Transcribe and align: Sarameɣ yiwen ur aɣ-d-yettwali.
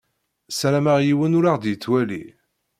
Sarameɣ 0.57 0.97
yiwen 1.01 1.37
ur 1.37 1.45
aɣ-d-yettwali. 1.51 2.23